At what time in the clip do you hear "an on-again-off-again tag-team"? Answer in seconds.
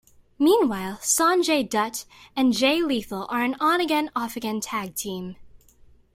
3.43-5.35